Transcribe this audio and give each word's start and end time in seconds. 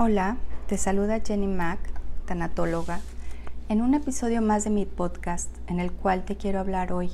Hola, 0.00 0.36
te 0.68 0.78
saluda 0.78 1.18
Jenny 1.26 1.48
Mack, 1.48 1.80
tanatóloga, 2.24 3.00
en 3.68 3.82
un 3.82 3.94
episodio 3.94 4.40
más 4.40 4.62
de 4.62 4.70
mi 4.70 4.86
podcast 4.86 5.50
en 5.66 5.80
el 5.80 5.90
cual 5.90 6.24
te 6.24 6.36
quiero 6.36 6.60
hablar 6.60 6.92
hoy 6.92 7.10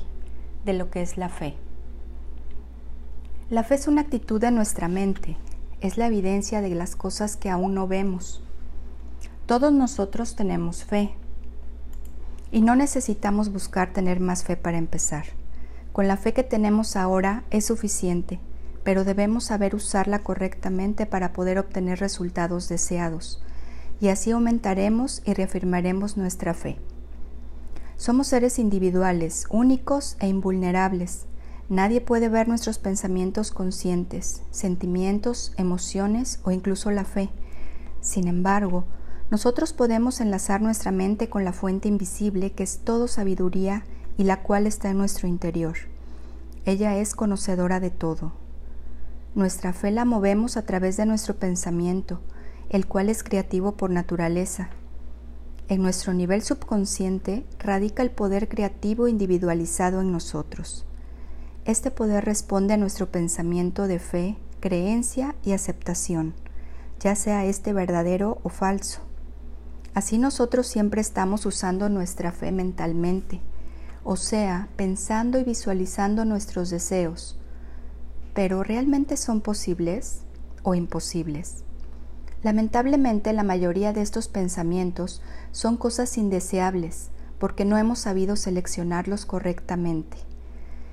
de 0.66 0.74
lo 0.74 0.90
que 0.90 1.00
es 1.00 1.16
la 1.16 1.30
fe. 1.30 1.54
La 3.48 3.64
fe 3.64 3.76
es 3.76 3.88
una 3.88 4.02
actitud 4.02 4.38
de 4.38 4.50
nuestra 4.50 4.88
mente, 4.88 5.38
es 5.80 5.96
la 5.96 6.08
evidencia 6.08 6.60
de 6.60 6.74
las 6.74 6.94
cosas 6.94 7.38
que 7.38 7.48
aún 7.48 7.72
no 7.72 7.88
vemos. 7.88 8.42
Todos 9.46 9.72
nosotros 9.72 10.36
tenemos 10.36 10.84
fe 10.84 11.14
y 12.53 12.61
no 12.61 12.76
necesitamos 12.76 13.50
buscar 13.50 13.94
tener 13.94 14.20
más 14.20 14.44
fe 14.44 14.58
para 14.58 14.76
empezar. 14.76 15.25
Con 15.94 16.06
la 16.06 16.18
fe 16.18 16.34
que 16.34 16.42
tenemos 16.42 16.96
ahora 16.96 17.44
es 17.48 17.64
suficiente 17.64 18.40
pero 18.84 19.04
debemos 19.04 19.44
saber 19.44 19.74
usarla 19.74 20.20
correctamente 20.20 21.06
para 21.06 21.32
poder 21.32 21.58
obtener 21.58 21.98
resultados 21.98 22.68
deseados, 22.68 23.42
y 24.00 24.08
así 24.08 24.30
aumentaremos 24.30 25.22
y 25.25 25.32
reafirmaremos 25.32 26.16
nuestra 26.16 26.54
fe. 26.54 26.79
Somos 27.96 28.26
seres 28.26 28.58
individuales, 28.58 29.46
únicos 29.50 30.16
e 30.20 30.28
invulnerables. 30.28 31.26
Nadie 31.68 32.00
puede 32.00 32.28
ver 32.28 32.48
nuestros 32.48 32.78
pensamientos 32.78 33.50
conscientes, 33.50 34.42
sentimientos, 34.50 35.55
emociones 35.56 36.41
o 36.44 36.50
incluso 36.50 36.91
la 36.91 37.05
fe. 37.05 37.30
Sin 38.00 38.28
embargo, 38.28 38.84
nosotros 39.30 39.72
podemos 39.72 40.20
enlazar 40.20 40.61
nuestra 40.61 40.91
mente 40.91 41.31
con 41.31 41.44
la 41.44 41.55
fuente 41.55 41.89
invisible 41.89 42.53
que 42.53 42.64
es 42.64 42.81
todo 42.84 43.09
sabiduría 43.09 43.84
y 44.19 44.25
la 44.25 44.42
cual 44.42 44.66
está 44.66 44.91
en 44.91 44.98
nuestro 44.98 45.27
interior. 45.27 45.77
Ella 46.66 46.97
es 46.98 47.14
conocedora 47.14 47.81
de 47.81 47.91
todo, 47.91 48.33
nuestra 49.35 49.73
fe 49.73 49.91
la 49.91 50.05
movemos 50.05 50.57
a 50.57 50.63
través 50.63 50.97
de 50.97 51.07
nuestro 51.07 51.37
pensamiento, 51.37 52.21
el 52.71 52.87
cual 52.87 53.09
es 53.09 53.23
creativo 53.23 53.73
por 53.73 53.91
naturaleza. 53.91 54.71
En 55.69 55.83
nuestro 55.83 56.15
nivel 56.15 56.43
subconsciente 56.43 57.45
radica 57.59 58.03
el 58.03 58.11
poder 58.11 58.49
creativo 58.49 59.09
individualizado 59.09 60.01
en 60.03 60.12
nosotros. 60.12 60.87
Este 61.65 61.91
poder 61.91 62.25
responde 62.25 62.75
a 62.75 62.77
nuestro 62.77 63.11
pensamiento 63.11 63.87
de 63.87 63.99
fe, 63.99 64.37
creencia 64.61 65.35
y 65.43 65.53
aceptación, 65.53 66.35
ya 67.01 67.17
sea 67.17 67.45
este 67.45 67.73
verdadero 67.73 68.39
o 68.43 68.51
falso. 68.51 69.01
Así 69.95 70.19
nosotros 70.19 70.67
siempre 70.67 71.01
estamos 71.01 71.47
usando 71.47 71.89
nuestra 71.89 72.33
fe 72.33 72.53
mentalmente, 72.53 73.41
o 74.05 74.17
sea, 74.17 74.69
pensando 74.77 75.39
y 75.39 75.45
visualizando 75.45 76.25
nuestros 76.25 76.69
deseos, 76.69 77.39
pero 78.35 78.63
¿realmente 78.63 79.17
son 79.17 79.41
posibles 79.41 80.21
o 80.63 80.75
imposibles? 80.75 81.65
Lamentablemente 82.43 83.33
la 83.33 83.43
mayoría 83.43 83.93
de 83.93 84.03
estos 84.03 84.29
pensamientos 84.29 85.23
son 85.53 85.79
cosas 85.79 86.19
indeseables 86.19 87.09
porque 87.39 87.65
no 87.65 87.79
hemos 87.79 88.01
sabido 88.01 88.37
seleccionarlos 88.37 89.25
correctamente. 89.25 90.19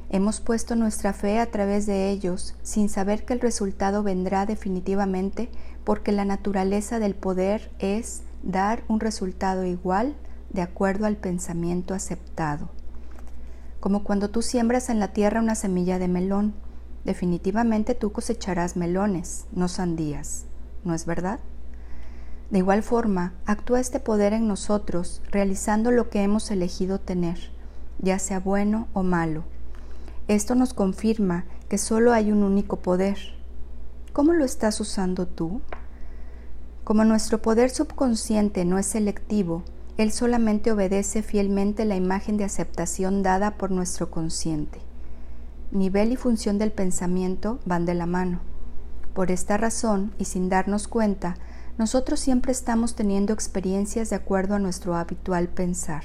Hemos 0.09 0.39
puesto 0.39 0.75
nuestra 0.75 1.13
fe 1.13 1.39
a 1.39 1.51
través 1.51 1.85
de 1.85 2.09
ellos 2.09 2.55
sin 2.63 2.89
saber 2.89 3.25
que 3.25 3.33
el 3.33 3.39
resultado 3.39 4.03
vendrá 4.03 4.45
definitivamente 4.45 5.49
porque 5.83 6.11
la 6.11 6.25
naturaleza 6.25 6.99
del 6.99 7.15
poder 7.15 7.71
es 7.79 8.21
dar 8.43 8.83
un 8.87 8.99
resultado 8.99 9.65
igual 9.65 10.15
de 10.51 10.61
acuerdo 10.61 11.05
al 11.05 11.15
pensamiento 11.15 11.93
aceptado. 11.93 12.69
Como 13.79 14.03
cuando 14.03 14.29
tú 14.29 14.41
siembras 14.41 14.89
en 14.89 14.99
la 14.99 15.13
tierra 15.13 15.39
una 15.39 15.55
semilla 15.55 15.97
de 15.97 16.07
melón, 16.07 16.53
definitivamente 17.03 17.95
tú 17.95 18.11
cosecharás 18.11 18.75
melones, 18.75 19.45
no 19.51 19.67
sandías, 19.67 20.45
¿no 20.83 20.93
es 20.93 21.05
verdad? 21.05 21.39
De 22.49 22.59
igual 22.59 22.83
forma, 22.83 23.33
actúa 23.45 23.79
este 23.79 23.99
poder 23.99 24.33
en 24.33 24.47
nosotros 24.47 25.21
realizando 25.31 25.91
lo 25.91 26.09
que 26.09 26.21
hemos 26.21 26.51
elegido 26.51 26.99
tener, 26.99 27.51
ya 27.99 28.19
sea 28.19 28.39
bueno 28.39 28.87
o 28.93 29.03
malo. 29.03 29.43
Esto 30.27 30.55
nos 30.55 30.73
confirma 30.73 31.45
que 31.69 31.77
solo 31.77 32.13
hay 32.13 32.31
un 32.31 32.43
único 32.43 32.77
poder. 32.77 33.17
¿Cómo 34.13 34.33
lo 34.33 34.43
estás 34.43 34.79
usando 34.81 35.27
tú? 35.27 35.61
Como 36.83 37.05
nuestro 37.05 37.41
poder 37.41 37.69
subconsciente 37.69 38.65
no 38.65 38.77
es 38.77 38.85
selectivo, 38.87 39.63
él 39.97 40.11
solamente 40.11 40.71
obedece 40.71 41.23
fielmente 41.23 41.85
la 41.85 41.95
imagen 41.95 42.37
de 42.37 42.43
aceptación 42.43 43.23
dada 43.23 43.57
por 43.57 43.71
nuestro 43.71 44.11
consciente 44.11 44.90
nivel 45.71 46.11
y 46.11 46.15
función 46.15 46.57
del 46.57 46.71
pensamiento 46.71 47.59
van 47.65 47.85
de 47.85 47.93
la 47.93 48.05
mano. 48.05 48.39
Por 49.13 49.31
esta 49.31 49.57
razón, 49.57 50.13
y 50.17 50.25
sin 50.25 50.49
darnos 50.49 50.87
cuenta, 50.87 51.35
nosotros 51.77 52.19
siempre 52.19 52.51
estamos 52.51 52.95
teniendo 52.95 53.33
experiencias 53.33 54.09
de 54.09 54.15
acuerdo 54.15 54.55
a 54.55 54.59
nuestro 54.59 54.95
habitual 54.95 55.47
pensar. 55.47 56.03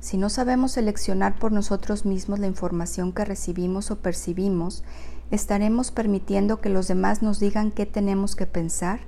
Si 0.00 0.18
no 0.18 0.28
sabemos 0.28 0.72
seleccionar 0.72 1.38
por 1.38 1.52
nosotros 1.52 2.04
mismos 2.04 2.38
la 2.38 2.46
información 2.46 3.12
que 3.12 3.24
recibimos 3.24 3.90
o 3.90 3.96
percibimos, 3.96 4.84
estaremos 5.30 5.90
permitiendo 5.90 6.60
que 6.60 6.68
los 6.68 6.88
demás 6.88 7.22
nos 7.22 7.40
digan 7.40 7.70
qué 7.70 7.86
tenemos 7.86 8.36
que 8.36 8.46
pensar 8.46 9.00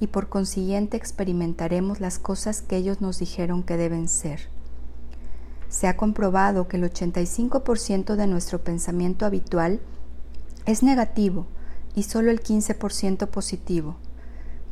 y 0.00 0.08
por 0.08 0.28
consiguiente 0.28 0.96
experimentaremos 0.96 2.00
las 2.00 2.18
cosas 2.18 2.62
que 2.62 2.76
ellos 2.76 3.00
nos 3.00 3.18
dijeron 3.20 3.62
que 3.62 3.76
deben 3.76 4.08
ser. 4.08 4.48
Se 5.70 5.86
ha 5.86 5.96
comprobado 5.96 6.66
que 6.66 6.76
el 6.76 6.82
85% 6.82 8.16
de 8.16 8.26
nuestro 8.26 8.62
pensamiento 8.62 9.24
habitual 9.24 9.80
es 10.66 10.82
negativo 10.82 11.46
y 11.94 12.02
solo 12.02 12.32
el 12.32 12.42
15% 12.42 13.28
positivo. 13.28 13.96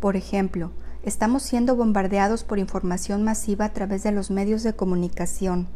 Por 0.00 0.16
ejemplo, 0.16 0.72
estamos 1.04 1.44
siendo 1.44 1.76
bombardeados 1.76 2.42
por 2.42 2.58
información 2.58 3.22
masiva 3.22 3.66
a 3.66 3.72
través 3.72 4.02
de 4.02 4.10
los 4.10 4.32
medios 4.32 4.64
de 4.64 4.74
comunicación, 4.74 5.68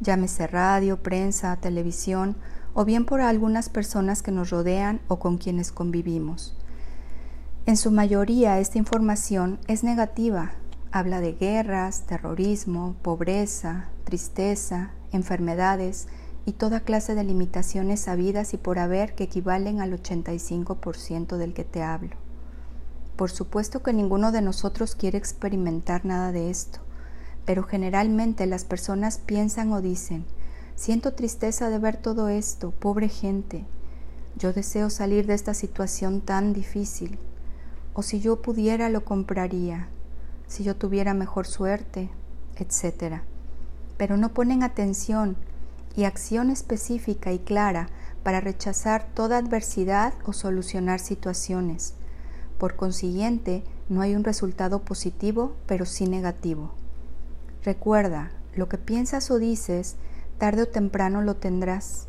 llámese 0.00 0.46
radio, 0.46 1.02
prensa, 1.02 1.56
televisión, 1.56 2.36
o 2.72 2.84
bien 2.84 3.04
por 3.04 3.20
algunas 3.20 3.68
personas 3.68 4.22
que 4.22 4.30
nos 4.30 4.50
rodean 4.50 5.00
o 5.08 5.18
con 5.18 5.38
quienes 5.38 5.72
convivimos. 5.72 6.56
En 7.66 7.76
su 7.76 7.90
mayoría 7.90 8.60
esta 8.60 8.78
información 8.78 9.58
es 9.66 9.82
negativa, 9.82 10.52
habla 10.92 11.20
de 11.20 11.32
guerras, 11.32 12.02
terrorismo, 12.06 12.94
pobreza, 13.02 13.88
tristeza, 14.10 14.90
enfermedades 15.12 16.08
y 16.44 16.54
toda 16.54 16.80
clase 16.80 17.14
de 17.14 17.22
limitaciones 17.22 18.00
sabidas 18.00 18.54
y 18.54 18.56
por 18.56 18.80
haber 18.80 19.14
que 19.14 19.22
equivalen 19.22 19.80
al 19.80 19.92
85% 19.92 21.36
del 21.36 21.54
que 21.54 21.62
te 21.62 21.84
hablo. 21.84 22.16
Por 23.14 23.30
supuesto 23.30 23.84
que 23.84 23.92
ninguno 23.92 24.32
de 24.32 24.42
nosotros 24.42 24.96
quiere 24.96 25.16
experimentar 25.16 26.04
nada 26.04 26.32
de 26.32 26.50
esto, 26.50 26.80
pero 27.44 27.62
generalmente 27.62 28.46
las 28.46 28.64
personas 28.64 29.18
piensan 29.18 29.72
o 29.72 29.80
dicen, 29.80 30.24
siento 30.74 31.14
tristeza 31.14 31.70
de 31.70 31.78
ver 31.78 31.96
todo 31.96 32.28
esto, 32.28 32.72
pobre 32.72 33.08
gente, 33.08 33.64
yo 34.36 34.52
deseo 34.52 34.90
salir 34.90 35.28
de 35.28 35.34
esta 35.34 35.54
situación 35.54 36.20
tan 36.20 36.52
difícil, 36.52 37.20
o 37.94 38.02
si 38.02 38.18
yo 38.18 38.42
pudiera 38.42 38.88
lo 38.88 39.04
compraría, 39.04 39.86
si 40.48 40.64
yo 40.64 40.74
tuviera 40.74 41.14
mejor 41.14 41.46
suerte, 41.46 42.10
etcétera 42.56 43.22
pero 44.00 44.16
no 44.16 44.30
ponen 44.30 44.62
atención 44.62 45.36
y 45.94 46.04
acción 46.04 46.48
específica 46.48 47.32
y 47.32 47.38
clara 47.38 47.90
para 48.22 48.40
rechazar 48.40 49.06
toda 49.12 49.36
adversidad 49.36 50.14
o 50.24 50.32
solucionar 50.32 51.00
situaciones. 51.00 51.92
Por 52.56 52.76
consiguiente, 52.76 53.62
no 53.90 54.00
hay 54.00 54.14
un 54.14 54.24
resultado 54.24 54.78
positivo, 54.86 55.54
pero 55.66 55.84
sí 55.84 56.06
negativo. 56.06 56.70
Recuerda, 57.62 58.30
lo 58.56 58.70
que 58.70 58.78
piensas 58.78 59.30
o 59.30 59.38
dices, 59.38 59.96
tarde 60.38 60.62
o 60.62 60.68
temprano 60.68 61.20
lo 61.20 61.36
tendrás. 61.36 62.06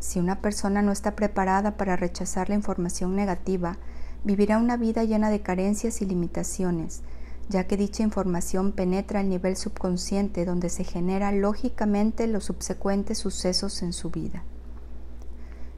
Si 0.00 0.20
una 0.20 0.42
persona 0.42 0.82
no 0.82 0.92
está 0.92 1.16
preparada 1.16 1.78
para 1.78 1.96
rechazar 1.96 2.50
la 2.50 2.56
información 2.56 3.16
negativa, 3.16 3.78
vivirá 4.22 4.58
una 4.58 4.76
vida 4.76 5.02
llena 5.02 5.30
de 5.30 5.40
carencias 5.40 6.02
y 6.02 6.04
limitaciones, 6.04 7.00
ya 7.48 7.66
que 7.66 7.76
dicha 7.76 8.02
información 8.02 8.72
penetra 8.72 9.20
el 9.20 9.28
nivel 9.28 9.56
subconsciente 9.56 10.44
donde 10.44 10.68
se 10.68 10.84
genera 10.84 11.30
lógicamente 11.32 12.26
los 12.26 12.44
subsecuentes 12.44 13.18
sucesos 13.18 13.82
en 13.82 13.92
su 13.92 14.10
vida. 14.10 14.42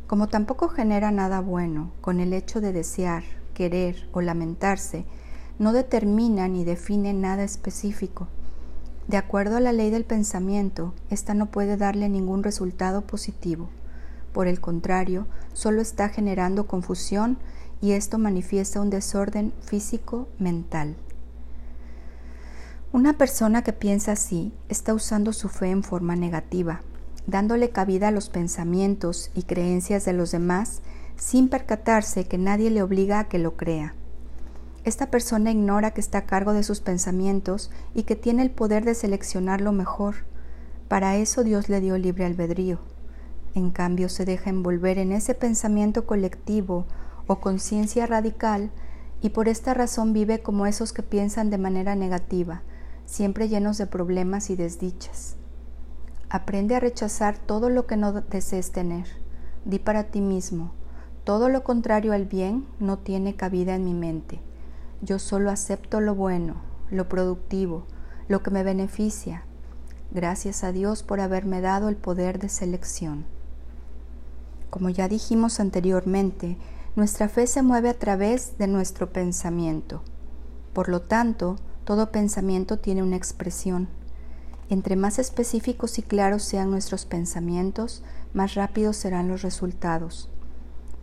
Como 0.07 0.29
tampoco 0.29 0.69
genera 0.69 1.11
nada 1.11 1.41
bueno 1.41 1.93
con 2.01 2.21
el 2.21 2.33
hecho 2.33 2.61
de 2.63 2.73
desear, 2.73 3.25
querer 3.53 4.09
o 4.13 4.23
lamentarse, 4.23 5.05
no 5.59 5.73
determina 5.73 6.49
ni 6.49 6.65
define 6.65 7.13
nada 7.13 7.45
específico. 7.45 8.29
De 9.07 9.17
acuerdo 9.17 9.57
a 9.57 9.61
la 9.61 9.73
ley 9.73 9.91
del 9.91 10.05
pensamiento, 10.05 10.95
ésta 11.11 11.35
no 11.35 11.47
puede 11.47 11.77
darle 11.77 12.09
ningún 12.09 12.43
resultado 12.43 13.03
positivo. 13.03 13.69
Por 14.33 14.47
el 14.47 14.61
contrario, 14.61 15.27
solo 15.53 15.81
está 15.83 16.09
generando 16.09 16.67
confusión 16.67 17.39
y 17.81 17.93
esto 17.93 18.19
manifiesta 18.19 18.81
un 18.81 18.91
desorden 18.91 19.53
físico 19.61 20.29
mental. 20.39 20.97
Una 22.99 23.13
persona 23.13 23.63
que 23.63 23.73
piensa 23.73 24.11
así 24.11 24.53
está 24.69 24.93
usando 24.93 25.33
su 25.33 25.49
fe 25.49 25.71
en 25.71 25.85
forma 25.85 26.17
negativa, 26.17 26.81
dándole 27.29 27.71
cabida 27.71 28.09
a 28.09 28.11
los 28.11 28.29
pensamientos 28.29 29.31
y 29.37 29.45
creencias 29.45 30.05
de 30.05 30.15
los 30.15 30.33
demás 30.33 30.83
sin 31.15 31.49
percatarse 31.49 32.27
que 32.27 32.39
nadie 32.39 32.71
le 32.71 32.83
obliga 32.83 33.21
a 33.21 33.29
que 33.29 33.39
lo 33.39 33.57
crea. 33.57 33.95
esta 34.83 35.13
persona 35.13 35.53
ignora 35.53 35.93
que 35.93 36.01
está 36.01 36.19
a 36.19 36.27
cargo 36.27 36.53
de 36.55 36.65
sus 36.65 36.81
pensamientos 36.81 37.71
y 37.95 38.03
que 38.03 38.17
tiene 38.17 38.43
el 38.43 38.51
poder 38.51 38.85
de 38.85 38.97
seleccionar 38.97 39.61
lo 39.61 39.71
mejor. 39.71 40.17
Para 40.89 41.15
eso 41.15 41.45
Dios 41.45 41.69
le 41.69 41.81
dio 41.81 41.97
libre 41.99 42.25
albedrío. 42.25 42.81
En 43.55 43.71
cambio, 43.71 44.09
se 44.09 44.25
deja 44.25 44.51
envolver 44.51 44.99
en 44.99 45.13
ese 45.13 45.37
pensamiento 45.37 46.05
colectivo 46.05 46.85
o 47.29 47.37
conciencia 47.39 48.09
radical 48.09 48.73
y 49.23 49.29
por 49.29 49.47
esta 49.49 49.73
razón 49.73 50.13
vive 50.13 50.41
como 50.41 50.67
esos 50.67 50.93
que 50.93 51.05
piensan 51.05 51.49
de 51.51 51.59
manera 51.59 51.95
negativa, 51.95 52.63
siempre 53.09 53.49
llenos 53.49 53.79
de 53.79 53.87
problemas 53.87 54.51
y 54.51 54.57
desdichas. 54.57 55.37
Aprende 56.29 56.77
a 56.77 56.81
rechazar 56.81 57.39
todo 57.39 57.71
lo 57.71 57.87
que 57.87 57.97
no 57.97 58.13
desees 58.13 58.71
tener. 58.71 59.07
Di 59.65 59.79
para 59.79 60.05
ti 60.05 60.21
mismo, 60.21 60.73
todo 61.25 61.49
lo 61.49 61.65
contrario 61.65 62.13
al 62.13 62.27
bien 62.27 62.67
no 62.79 62.99
tiene 62.99 63.35
cabida 63.35 63.75
en 63.75 63.85
mi 63.87 63.95
mente. 63.95 64.41
Yo 65.01 65.19
solo 65.19 65.51
acepto 65.51 66.01
lo 66.01 66.15
bueno, 66.15 66.57
lo 66.91 67.09
productivo, 67.09 67.87
lo 68.29 68.43
que 68.43 68.51
me 68.51 68.63
beneficia. 68.63 69.45
Gracias 70.11 70.63
a 70.63 70.73
Dios 70.73 71.03
por 71.03 71.21
haberme 71.21 71.63
dado 71.63 71.89
el 71.89 71.97
poder 71.97 72.39
de 72.39 72.51
selección. 72.51 73.25
Como 74.69 74.91
ya 74.91 75.09
dijimos 75.09 75.61
anteriormente, 75.61 76.59
nuestra 76.95 77.31
fe 77.31 77.47
se 77.47 77.63
mueve 77.63 77.89
a 77.89 77.99
través 77.99 78.59
de 78.59 78.67
nuestro 78.67 79.15
pensamiento. 79.15 80.03
Por 80.75 80.91
lo 80.91 81.01
tanto, 81.01 81.57
todo 81.89 82.13
pensamiento 82.13 82.77
tiene 82.77 83.03
una 83.03 83.17
expresión. 83.17 83.89
Entre 84.69 84.95
más 84.95 85.19
específicos 85.19 85.99
y 85.99 86.03
claros 86.03 86.43
sean 86.43 86.71
nuestros 86.71 87.07
pensamientos, 87.07 88.03
más 88.35 88.57
rápidos 88.57 88.99
serán 88.99 89.27
los 89.29 89.41
resultados. 89.41 90.29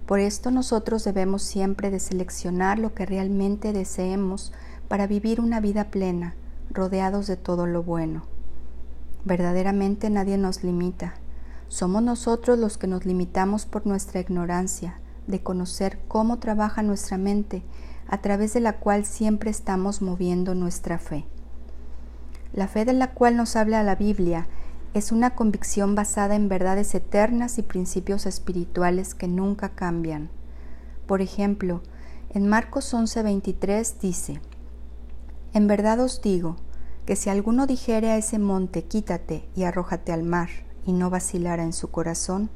Por 0.05 0.19
esto 0.19 0.51
nosotros 0.51 1.03
debemos 1.03 1.41
siempre 1.41 1.89
de 1.89 1.99
seleccionar 1.99 2.77
lo 2.77 2.93
que 2.93 3.07
realmente 3.07 3.73
deseemos 3.73 4.53
para 4.87 5.07
vivir 5.07 5.41
una 5.41 5.59
vida 5.59 5.85
plena, 5.85 6.35
rodeados 6.69 7.25
de 7.25 7.35
todo 7.35 7.65
lo 7.65 7.81
bueno. 7.81 8.27
Verdaderamente 9.23 10.11
nadie 10.11 10.37
nos 10.37 10.63
limita. 10.63 11.15
Somos 11.67 12.03
nosotros 12.03 12.59
los 12.59 12.77
que 12.77 12.85
nos 12.85 13.07
limitamos 13.07 13.65
por 13.65 13.87
nuestra 13.87 14.19
ignorancia 14.19 14.99
de 15.25 15.41
conocer 15.41 15.97
cómo 16.07 16.37
trabaja 16.37 16.83
nuestra 16.83 17.17
mente, 17.17 17.63
a 18.07 18.21
través 18.21 18.53
de 18.53 18.59
la 18.59 18.77
cual 18.77 19.05
siempre 19.05 19.49
estamos 19.49 20.01
moviendo 20.01 20.55
nuestra 20.55 20.99
fe. 20.99 21.25
La 22.53 22.67
fe 22.67 22.85
de 22.85 22.93
la 22.93 23.13
cual 23.13 23.35
nos 23.35 23.55
habla 23.55 23.83
la 23.83 23.95
Biblia 23.95 24.47
es 24.93 25.11
una 25.11 25.35
convicción 25.35 25.93
basada 25.93 26.35
en 26.35 26.47
verdades 26.47 26.95
eternas 26.95 27.57
y 27.57 27.63
principios 27.63 28.25
espirituales 28.25 29.13
que 29.13 29.27
nunca 29.27 29.69
cambian. 29.69 30.29
Por 31.05 31.21
ejemplo, 31.21 31.81
en 32.29 32.47
Marcos 32.47 32.93
11:23 32.93 33.99
dice, 33.99 34.39
En 35.53 35.67
verdad 35.67 35.99
os 35.99 36.21
digo, 36.21 36.55
que 37.05 37.15
si 37.15 37.29
alguno 37.29 37.67
dijere 37.67 38.09
a 38.11 38.17
ese 38.17 38.39
monte, 38.39 38.85
quítate 38.85 39.47
y 39.55 39.63
arrójate 39.63 40.11
al 40.11 40.23
mar, 40.23 40.49
y 40.85 40.93
no 40.93 41.09
vacilara 41.09 41.63
en 41.63 41.73
su 41.73 41.91
corazón, 41.91 42.49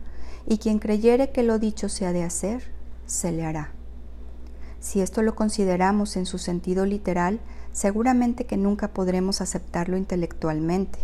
y 0.48 0.58
quien 0.58 0.80
creyere 0.80 1.32
que 1.32 1.44
lo 1.44 1.60
dicho 1.60 1.90
se 1.90 2.06
ha 2.06 2.14
de 2.14 2.24
hacer, 2.24 2.64
se 3.06 3.32
le 3.32 3.46
hará. 3.46 3.74
Si 4.80 5.02
esto 5.02 5.22
lo 5.22 5.36
consideramos 5.36 6.16
en 6.16 6.26
su 6.26 6.38
sentido 6.38 6.86
literal, 6.86 7.40
seguramente 7.74 8.46
que 8.46 8.58
nunca 8.58 8.90
podremos 8.90 9.42
aceptarlo 9.42 9.98
intelectualmente. 9.98 11.00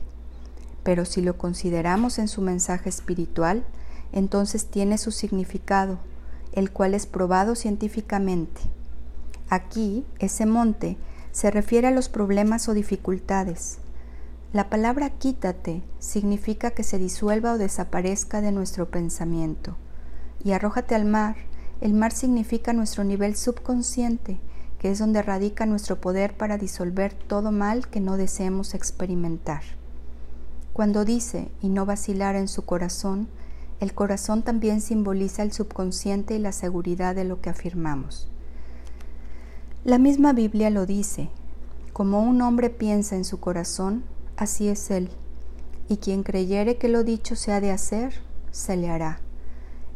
Pero 0.84 1.06
si 1.06 1.22
lo 1.22 1.38
consideramos 1.38 2.20
en 2.20 2.28
su 2.28 2.42
mensaje 2.42 2.90
espiritual, 2.90 3.66
entonces 4.12 4.68
tiene 4.68 4.98
su 4.98 5.12
significado, 5.12 6.00
el 6.54 6.72
cual 6.72 6.94
es 6.94 7.06
probado 7.06 7.56
científicamente. 7.56 8.62
Aquí, 9.50 10.06
ese 10.20 10.46
monte 10.46 10.98
se 11.32 11.52
refiere 11.52 11.88
a 11.88 11.92
los 11.92 12.08
problemas 12.08 12.70
o 12.70 12.74
dificultades. 12.74 13.80
La 14.54 14.70
palabra 14.70 15.10
quítate 15.10 15.84
significa 16.00 16.72
que 16.72 16.84
se 16.84 16.98
disuelva 16.98 17.54
o 17.54 17.58
desaparezca 17.58 18.40
de 18.40 18.54
nuestro 18.54 18.90
pensamiento. 18.90 19.76
Y 20.44 20.54
arrójate 20.54 20.96
al 20.96 21.04
mar 21.04 21.36
el 21.82 21.94
mar 21.94 22.12
significa 22.12 22.74
nuestro 22.74 23.04
nivel 23.04 23.36
subconsciente, 23.36 24.40
que 24.80 24.92
es 24.92 25.00
donde 25.00 25.22
radica 25.22 25.66
nuestro 25.66 26.00
poder 26.00 26.36
para 26.36 26.58
disolver 26.58 27.14
todo 27.14 27.52
mal 27.52 27.88
que 27.88 28.00
no 28.00 28.18
deseemos 28.18 28.74
experimentar. 28.74 29.64
Cuando 30.74 31.06
dice 31.06 31.50
y 31.62 31.70
no 31.70 31.86
vacilar 31.86 32.36
en 32.36 32.48
su 32.48 32.66
corazón, 32.66 33.28
el 33.80 33.94
corazón 33.94 34.44
también 34.44 34.82
simboliza 34.82 35.44
el 35.44 35.52
subconsciente 35.52 36.36
y 36.36 36.40
la 36.40 36.52
seguridad 36.52 37.16
de 37.16 37.26
lo 37.26 37.42
que 37.42 37.50
afirmamos. 37.50 38.30
La 39.84 39.98
misma 39.98 40.34
Biblia 40.34 40.70
lo 40.70 40.86
dice, 40.86 41.30
como 41.94 42.22
un 42.22 42.42
hombre 42.42 42.70
piensa 42.70 43.16
en 43.16 43.26
su 43.26 43.40
corazón, 43.40 44.04
así 44.38 44.68
es 44.68 44.92
él, 44.92 45.10
y 45.88 45.98
quien 45.98 46.24
creyere 46.24 46.78
que 46.78 46.90
lo 46.90 47.04
dicho 47.04 47.36
se 47.36 47.52
ha 47.52 47.62
de 47.62 47.72
hacer, 47.72 48.14
se 48.52 48.78
le 48.78 48.90
hará. 48.90 49.20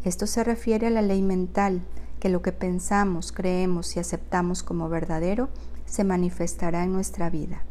Esto 0.04 0.28
se 0.28 0.44
refiere 0.44 0.88
a 0.88 0.92
la 0.92 1.02
ley 1.02 1.22
mental, 1.22 1.82
que 2.20 2.30
lo 2.30 2.42
que 2.42 2.52
pensamos, 2.52 3.32
creemos 3.32 3.96
y 3.96 4.00
aceptamos 4.00 4.64
como 4.64 4.90
verdadero 4.90 5.50
se 5.86 6.04
manifestará 6.04 6.84
en 6.84 6.94
nuestra 6.94 7.30
vida. 7.30 7.64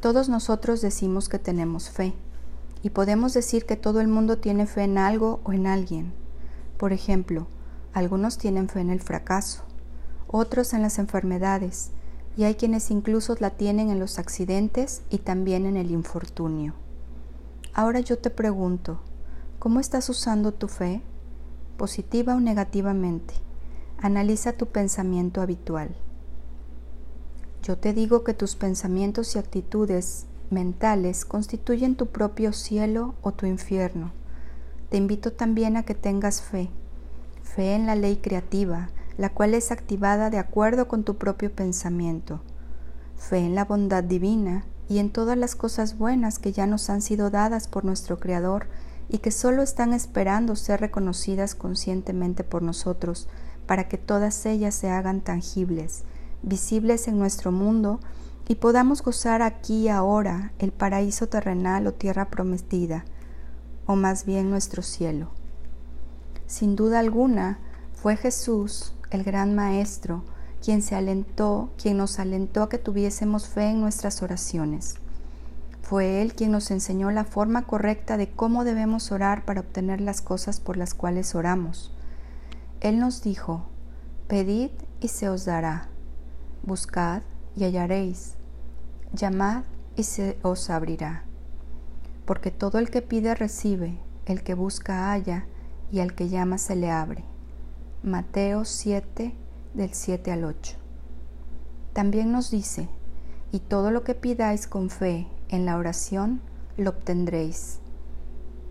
Todos 0.00 0.28
nosotros 0.28 0.80
decimos 0.80 1.28
que 1.28 1.38
tenemos 1.38 1.90
fe, 1.90 2.14
y 2.82 2.90
podemos 2.90 3.34
decir 3.34 3.66
que 3.66 3.76
todo 3.76 4.00
el 4.00 4.08
mundo 4.08 4.38
tiene 4.38 4.66
fe 4.66 4.84
en 4.84 4.98
algo 4.98 5.40
o 5.44 5.52
en 5.52 5.66
alguien. 5.66 6.12
Por 6.76 6.92
ejemplo, 6.92 7.48
algunos 7.92 8.38
tienen 8.38 8.68
fe 8.68 8.80
en 8.80 8.90
el 8.90 9.00
fracaso, 9.00 9.64
otros 10.28 10.72
en 10.72 10.82
las 10.82 10.98
enfermedades, 10.98 11.90
y 12.36 12.44
hay 12.44 12.54
quienes 12.54 12.92
incluso 12.92 13.34
la 13.40 13.50
tienen 13.50 13.90
en 13.90 13.98
los 13.98 14.20
accidentes 14.20 15.02
y 15.10 15.18
también 15.18 15.66
en 15.66 15.76
el 15.76 15.90
infortunio. 15.90 16.74
Ahora 17.74 17.98
yo 17.98 18.18
te 18.18 18.30
pregunto, 18.30 19.00
¿cómo 19.58 19.80
estás 19.80 20.08
usando 20.08 20.54
tu 20.54 20.68
fe? 20.68 21.02
Positiva 21.78 22.34
o 22.34 22.40
negativamente. 22.40 23.32
Analiza 23.96 24.52
tu 24.52 24.66
pensamiento 24.66 25.40
habitual. 25.40 25.96
Yo 27.62 27.78
te 27.78 27.94
digo 27.94 28.22
que 28.22 28.34
tus 28.34 28.54
pensamientos 28.54 29.34
y 29.34 29.38
actitudes 29.38 30.26
mentales 30.50 31.24
constituyen 31.24 31.96
tu 31.96 32.06
propio 32.06 32.52
cielo 32.52 33.14
o 33.22 33.32
tu 33.32 33.46
infierno. 33.46 34.12
Te 34.90 34.98
invito 34.98 35.32
también 35.32 35.78
a 35.78 35.84
que 35.84 35.94
tengas 35.94 36.42
fe, 36.42 36.68
fe 37.42 37.74
en 37.74 37.86
la 37.86 37.94
ley 37.94 38.16
creativa, 38.16 38.90
la 39.16 39.30
cual 39.30 39.54
es 39.54 39.72
activada 39.72 40.30
de 40.30 40.38
acuerdo 40.38 40.88
con 40.88 41.04
tu 41.04 41.16
propio 41.16 41.52
pensamiento, 41.52 42.40
fe 43.16 43.38
en 43.38 43.54
la 43.54 43.64
bondad 43.64 44.04
divina 44.04 44.64
y 44.88 44.98
en 44.98 45.10
todas 45.10 45.36
las 45.36 45.56
cosas 45.56 45.98
buenas 45.98 46.38
que 46.38 46.52
ya 46.52 46.66
nos 46.66 46.88
han 46.88 47.02
sido 47.02 47.30
dadas 47.30 47.68
por 47.68 47.84
nuestro 47.84 48.18
Creador 48.18 48.66
y 49.08 49.18
que 49.18 49.30
solo 49.30 49.62
están 49.62 49.92
esperando 49.92 50.56
ser 50.56 50.80
reconocidas 50.80 51.54
conscientemente 51.54 52.44
por 52.44 52.62
nosotros 52.62 53.28
para 53.66 53.88
que 53.88 53.98
todas 53.98 54.46
ellas 54.46 54.74
se 54.74 54.90
hagan 54.90 55.20
tangibles, 55.20 56.04
visibles 56.42 57.08
en 57.08 57.18
nuestro 57.18 57.52
mundo 57.52 58.00
y 58.48 58.56
podamos 58.56 59.02
gozar 59.02 59.42
aquí 59.42 59.82
y 59.84 59.88
ahora 59.88 60.52
el 60.58 60.72
paraíso 60.72 61.28
terrenal 61.28 61.86
o 61.86 61.92
tierra 61.92 62.30
prometida, 62.30 63.04
o 63.86 63.94
más 63.94 64.24
bien 64.24 64.50
nuestro 64.50 64.82
cielo. 64.82 65.30
Sin 66.46 66.76
duda 66.76 66.98
alguna, 66.98 67.58
fue 67.94 68.16
Jesús, 68.16 68.94
el 69.10 69.22
gran 69.22 69.54
Maestro, 69.54 70.24
quien 70.64 70.82
se 70.82 70.94
alentó, 70.94 71.70
quien 71.80 71.98
nos 71.98 72.18
alentó 72.18 72.62
a 72.62 72.68
que 72.68 72.78
tuviésemos 72.78 73.48
fe 73.48 73.70
en 73.70 73.80
nuestras 73.80 74.22
oraciones. 74.22 74.94
Fue 75.88 76.20
Él 76.20 76.34
quien 76.34 76.50
nos 76.50 76.70
enseñó 76.70 77.10
la 77.12 77.24
forma 77.24 77.66
correcta 77.66 78.18
de 78.18 78.28
cómo 78.30 78.64
debemos 78.64 79.10
orar 79.10 79.46
para 79.46 79.60
obtener 79.60 80.02
las 80.02 80.20
cosas 80.20 80.60
por 80.60 80.76
las 80.76 80.92
cuales 80.92 81.34
oramos. 81.34 81.94
Él 82.82 82.98
nos 82.98 83.22
dijo, 83.22 83.70
Pedid 84.26 84.68
y 85.00 85.08
se 85.08 85.30
os 85.30 85.46
dará, 85.46 85.88
buscad 86.62 87.22
y 87.56 87.64
hallaréis, 87.64 88.34
llamad 89.14 89.64
y 89.96 90.02
se 90.02 90.38
os 90.42 90.68
abrirá. 90.68 91.24
Porque 92.26 92.50
todo 92.50 92.78
el 92.78 92.90
que 92.90 93.00
pide 93.00 93.34
recibe, 93.34 93.98
el 94.26 94.42
que 94.42 94.52
busca 94.52 95.10
halla, 95.10 95.46
y 95.90 96.00
al 96.00 96.14
que 96.14 96.28
llama 96.28 96.58
se 96.58 96.76
le 96.76 96.90
abre. 96.90 97.24
Mateo 98.02 98.66
7 98.66 99.34
del 99.72 99.94
7 99.94 100.32
al 100.32 100.44
8. 100.44 100.76
También 101.94 102.30
nos 102.30 102.50
dice, 102.50 102.90
y 103.52 103.60
todo 103.60 103.90
lo 103.90 104.04
que 104.04 104.14
pidáis 104.14 104.66
con 104.66 104.90
fe 104.90 105.26
en 105.48 105.64
la 105.64 105.76
oración 105.76 106.40
lo 106.76 106.90
obtendréis. 106.90 107.78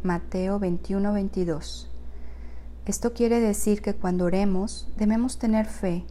Mateo 0.04 0.60
21, 0.60 1.14
22. 1.14 1.90
Esto 2.86 3.14
quiere 3.14 3.40
decir 3.40 3.82
que 3.82 3.94
cuando 3.94 4.26
oremos 4.26 4.88
debemos 4.96 5.40
tener 5.40 5.66
fe, 5.66 6.06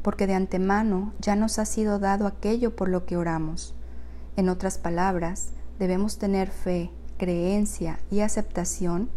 porque 0.00 0.26
de 0.26 0.34
antemano 0.34 1.12
ya 1.20 1.36
nos 1.36 1.58
ha 1.58 1.66
sido 1.66 1.98
dado 1.98 2.26
aquello 2.26 2.74
por 2.74 2.88
lo 2.88 3.04
que 3.04 3.16
oramos. 3.16 3.74
En 4.36 4.48
otras 4.48 4.78
palabras, 4.78 5.50
debemos 5.78 6.18
tener 6.18 6.48
fe, 6.48 6.90
creencia 7.18 7.98
y 8.10 8.20
aceptación, 8.20 9.10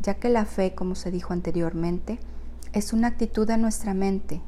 ya 0.00 0.14
que 0.14 0.28
la 0.28 0.44
fe, 0.44 0.74
como 0.74 0.94
se 0.94 1.10
dijo 1.10 1.32
anteriormente, 1.32 2.18
es 2.72 2.92
una 2.92 3.08
actitud 3.08 3.46
de 3.46 3.58
nuestra 3.58 3.94
mente. 3.94 4.40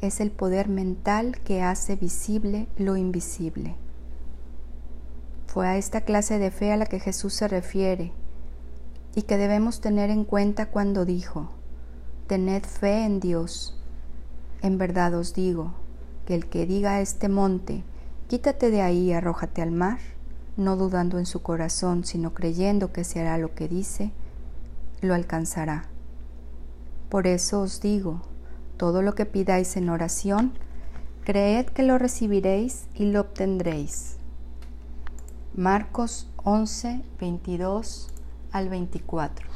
es 0.00 0.20
el 0.20 0.32
poder 0.32 0.68
mental 0.68 1.38
que 1.44 1.62
hace 1.62 1.94
visible 1.94 2.66
lo 2.76 2.96
invisible. 2.96 3.76
Fue 5.52 5.68
a 5.68 5.76
esta 5.76 6.00
clase 6.00 6.38
de 6.38 6.50
fe 6.50 6.72
a 6.72 6.78
la 6.78 6.86
que 6.86 6.98
Jesús 6.98 7.34
se 7.34 7.46
refiere 7.46 8.14
y 9.14 9.24
que 9.24 9.36
debemos 9.36 9.82
tener 9.82 10.08
en 10.08 10.24
cuenta 10.24 10.70
cuando 10.70 11.04
dijo, 11.04 11.50
Tened 12.26 12.64
fe 12.64 13.04
en 13.04 13.20
Dios. 13.20 13.78
En 14.62 14.78
verdad 14.78 15.12
os 15.12 15.34
digo 15.34 15.74
que 16.24 16.34
el 16.34 16.46
que 16.46 16.64
diga 16.64 16.92
a 16.92 17.00
este 17.02 17.28
monte, 17.28 17.84
quítate 18.28 18.70
de 18.70 18.80
ahí 18.80 19.10
y 19.10 19.12
arrójate 19.12 19.60
al 19.60 19.72
mar, 19.72 19.98
no 20.56 20.78
dudando 20.78 21.18
en 21.18 21.26
su 21.26 21.42
corazón, 21.42 22.06
sino 22.06 22.32
creyendo 22.32 22.90
que 22.90 23.04
se 23.04 23.20
hará 23.20 23.36
lo 23.36 23.54
que 23.54 23.68
dice, 23.68 24.10
lo 25.02 25.12
alcanzará. 25.12 25.84
Por 27.10 27.26
eso 27.26 27.60
os 27.60 27.82
digo, 27.82 28.22
todo 28.78 29.02
lo 29.02 29.14
que 29.14 29.26
pidáis 29.26 29.76
en 29.76 29.90
oración, 29.90 30.54
creed 31.26 31.66
que 31.66 31.82
lo 31.82 31.98
recibiréis 31.98 32.86
y 32.94 33.04
lo 33.04 33.20
obtendréis. 33.20 34.16
Marcos 35.54 36.28
11, 36.44 37.02
22 37.20 38.08
al 38.52 38.70
24. 38.70 39.51